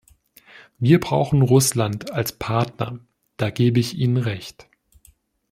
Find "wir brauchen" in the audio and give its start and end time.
0.79-1.43